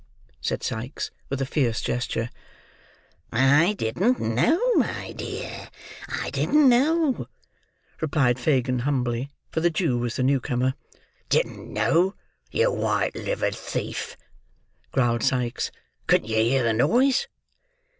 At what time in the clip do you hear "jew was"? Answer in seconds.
9.69-10.15